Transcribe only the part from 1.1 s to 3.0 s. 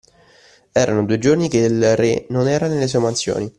giorni che il re non era nelle sue